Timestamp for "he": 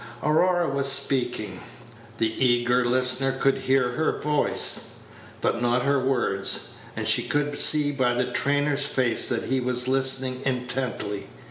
9.43-9.59